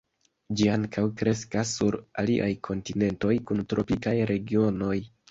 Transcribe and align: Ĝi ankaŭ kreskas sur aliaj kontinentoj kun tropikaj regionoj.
Ĝi 0.59 0.67
ankaŭ 0.75 1.01
kreskas 1.17 1.73
sur 1.79 1.97
aliaj 2.23 2.47
kontinentoj 2.67 3.35
kun 3.51 3.61
tropikaj 3.75 4.15
regionoj. 4.33 4.97